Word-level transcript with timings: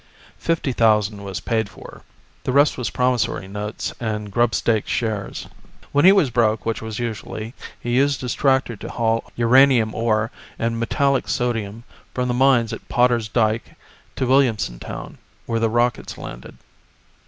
Fifty 0.39 0.71
thousand 0.73 1.21
was 1.23 1.39
paid 1.41 1.69
for. 1.69 2.01
The 2.43 2.51
rest 2.51 2.75
was 2.75 2.89
promissory 2.89 3.47
notes 3.47 3.93
and 3.99 4.31
grubstake 4.31 4.87
shares. 4.87 5.45
When 5.91 6.05
he 6.05 6.11
was 6.11 6.31
broke, 6.31 6.65
which 6.65 6.81
was 6.81 6.97
usually, 6.97 7.53
he 7.79 7.91
used 7.97 8.21
his 8.21 8.33
tractor 8.33 8.75
to 8.75 8.89
haul 8.89 9.31
uranium 9.35 9.93
ore 9.93 10.31
and 10.57 10.79
metallic 10.79 11.27
sodium 11.27 11.83
from 12.15 12.27
the 12.29 12.33
mines 12.33 12.73
at 12.73 12.89
Potter's 12.89 13.27
dike 13.27 13.75
to 14.15 14.25
Williamson 14.25 14.79
Town, 14.79 15.19
where 15.45 15.59
the 15.59 15.69
rockets 15.69 16.17
landed. 16.17 16.57